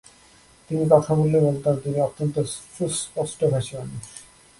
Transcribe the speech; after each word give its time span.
তিনি 0.69 0.83
কথা 0.91 1.11
বললে 1.15 1.37
বলতাম, 1.39 1.75
তিনি 1.83 1.97
অত্যন্ত 2.01 2.35
সুস্পষ্টভাষী 2.75 3.73
মানুষ। 3.77 4.05